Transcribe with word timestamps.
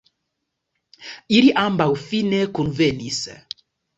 Ili 1.41 1.51
ambaŭ 1.65 1.87
fine 2.05 2.39
kunvenis. 2.61 3.23